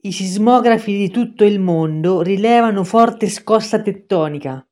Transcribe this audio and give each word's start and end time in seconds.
I 0.00 0.12
sismografi 0.12 0.96
di 0.96 1.10
tutto 1.10 1.44
il 1.44 1.58
mondo 1.58 2.22
rilevano 2.22 2.84
forte 2.84 3.28
scossa 3.28 3.82
tettonica. 3.82 4.64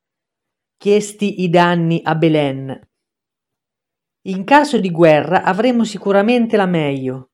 Chiesti 0.77 1.43
i 1.43 1.49
danni 1.49 1.99
a 2.01 2.15
Belen. 2.15 2.89
In 4.27 4.45
caso 4.45 4.79
di 4.79 4.89
guerra 4.89 5.43
avremo 5.43 5.83
sicuramente 5.83 6.55
la 6.55 6.65
meglio 6.65 7.31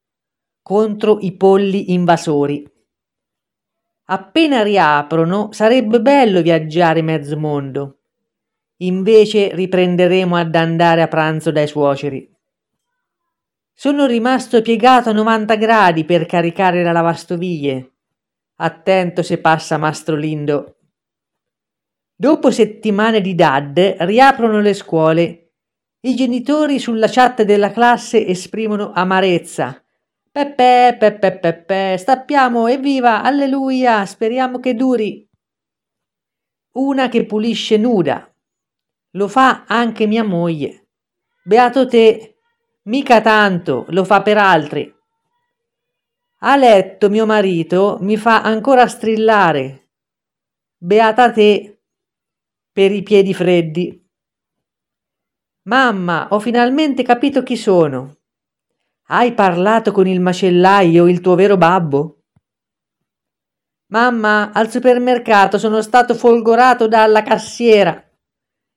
contro 0.63 1.19
i 1.19 1.35
polli 1.35 1.93
invasori. 1.93 2.67
Appena 4.05 4.63
riaprono 4.63 5.51
sarebbe 5.51 6.01
bello 6.01 6.41
viaggiare 6.41 7.03
mezzo 7.03 7.37
mondo. 7.37 7.99
Invece 8.77 9.53
riprenderemo 9.53 10.35
ad 10.35 10.55
andare 10.55 11.03
a 11.03 11.07
pranzo 11.07 11.51
dai 11.51 11.67
suoceri. 11.67 12.27
Sono 13.73 14.05
rimasto 14.05 14.61
piegato 14.61 15.09
a 15.09 15.13
90 15.13 15.55
gradi 15.55 16.05
per 16.05 16.25
caricare 16.25 16.83
la 16.83 16.91
lavastoviglie. 16.91 17.91
Attento 18.57 19.23
se 19.23 19.39
passa 19.39 19.77
Mastro 19.77 20.15
Lindo. 20.15 20.77
Dopo 22.15 22.51
settimane 22.51 23.19
di 23.21 23.35
DAD 23.35 23.95
riaprono 23.99 24.61
le 24.61 24.73
scuole 24.73 25.43
i 26.05 26.15
genitori 26.15 26.79
sulla 26.79 27.07
chat 27.07 27.43
della 27.43 27.71
classe 27.71 28.27
esprimono 28.27 28.91
amarezza. 28.91 29.81
Peppe, 30.29 30.97
peppe, 30.99 31.39
peppe, 31.39 31.95
stappiamo, 31.97 32.67
evviva, 32.67 33.23
alleluia, 33.23 34.05
speriamo 34.05 34.59
che 34.59 34.75
duri. 34.75 35.25
Una 36.73 37.07
che 37.07 37.25
pulisce 37.25 37.77
nuda. 37.77 38.29
Lo 39.11 39.29
fa 39.29 39.63
anche 39.65 40.05
mia 40.05 40.25
moglie. 40.25 40.89
Beato 41.41 41.87
te, 41.87 42.32
mica 42.83 43.21
tanto, 43.21 43.85
lo 43.89 44.03
fa 44.03 44.21
per 44.21 44.37
altri. 44.37 44.93
A 46.39 46.55
letto 46.57 47.09
mio 47.09 47.25
marito 47.25 47.97
mi 48.01 48.17
fa 48.17 48.41
ancora 48.41 48.87
strillare. 48.87 49.91
Beata 50.77 51.31
te, 51.31 51.81
per 52.71 52.91
i 52.91 53.03
piedi 53.03 53.33
freddi. 53.33 54.01
Mamma, 55.63 56.27
ho 56.31 56.39
finalmente 56.39 57.03
capito 57.03 57.43
chi 57.43 57.55
sono. 57.55 58.17
Hai 59.07 59.33
parlato 59.33 59.93
con 59.93 60.07
il 60.07 60.19
macellaio, 60.19 61.07
il 61.07 61.21
tuo 61.21 61.35
vero 61.35 61.55
babbo? 61.55 62.23
Mamma, 63.87 64.51
al 64.51 64.69
supermercato 64.69 65.57
sono 65.57 65.81
stato 65.81 66.15
folgorato 66.15 66.87
dalla 66.87 67.21
cassiera. 67.21 68.03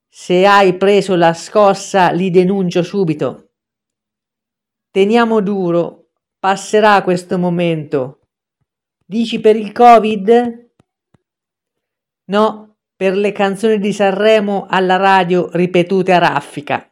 Se 0.09 0.47
hai 0.47 0.77
preso 0.77 1.17
la 1.17 1.33
scossa, 1.33 2.11
li 2.11 2.31
denuncio 2.31 2.83
subito. 2.83 3.46
Teniamo 4.97 5.43
duro, 5.43 6.13
passerà 6.39 7.03
questo 7.03 7.37
momento. 7.37 8.21
Dici 9.05 9.41
per 9.41 9.55
il 9.55 9.71
Covid? 9.71 10.71
No, 12.31 12.77
per 12.97 13.15
le 13.15 13.31
canzoni 13.31 13.79
di 13.79 13.93
Sanremo 13.93 14.65
alla 14.67 14.97
radio 14.97 15.51
ripetute 15.53 16.15
a 16.15 16.19
raffica. 16.19 16.91